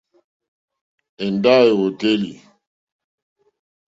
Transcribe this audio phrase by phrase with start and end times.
[1.25, 2.31] Èndáwò èwòtélì.